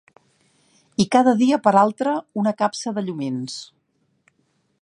[1.03, 2.15] ...i cada dia per altre
[2.45, 3.63] una capsa de llumins